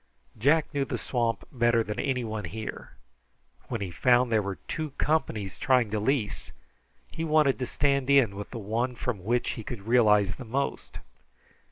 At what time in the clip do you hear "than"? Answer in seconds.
1.83-1.99